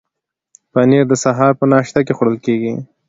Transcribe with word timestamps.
پنیر 0.71 1.03
د 1.09 1.13
سهار 1.23 1.51
په 1.59 1.65
ناشته 1.71 1.99
کې 2.05 2.13
خوړل 2.17 2.37
کیږي. 2.45 2.73